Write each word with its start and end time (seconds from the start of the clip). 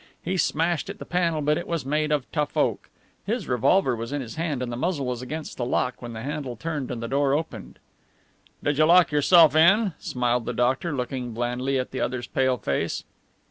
He 0.23 0.35
smashed 0.35 0.89
at 0.89 0.97
the 0.97 1.05
panel 1.05 1.43
but 1.43 1.59
it 1.59 1.67
was 1.67 1.85
made 1.85 2.11
of 2.11 2.25
tough 2.31 2.57
oak. 2.57 2.89
His 3.27 3.47
revolver 3.47 3.95
was 3.95 4.11
in 4.11 4.19
his 4.19 4.33
hand 4.33 4.63
and 4.63 4.71
the 4.71 4.75
muzzle 4.75 5.05
was 5.05 5.21
against 5.21 5.57
the 5.57 5.63
lock 5.63 6.01
when 6.01 6.13
the 6.13 6.23
handle 6.23 6.55
turned 6.55 6.89
and 6.89 7.03
the 7.03 7.07
door 7.07 7.35
opened. 7.35 7.77
"Did 8.63 8.79
you 8.79 8.85
lock 8.85 9.11
yourself 9.11 9.55
in?" 9.55 9.93
smiled 9.99 10.47
the 10.47 10.53
doctor, 10.53 10.91
looking 10.95 11.33
blandly 11.33 11.77
at 11.77 11.91
the 11.91 12.01
other's 12.01 12.25
pale 12.25 12.57
face. 12.57 13.03